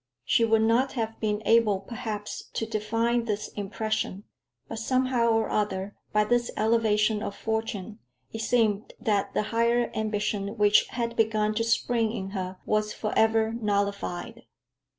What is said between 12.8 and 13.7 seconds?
forever